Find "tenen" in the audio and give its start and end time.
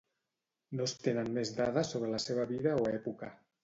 1.09-1.31